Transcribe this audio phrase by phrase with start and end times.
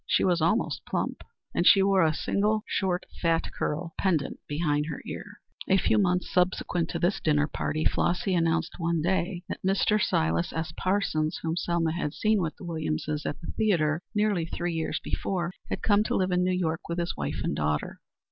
[0.07, 1.21] She was almost plump
[1.53, 5.39] and she wore a single short fat curl pendent behind her ear.
[5.67, 10.03] A few months subsequent to this dinner party Flossy announced one day that Mr.
[10.03, 10.73] Silas S.
[10.75, 15.51] Parsons, whom Selma had seen with the Williamses at the theatre nearly three years before,
[15.69, 18.01] had come to live in New York with his wife and daughter.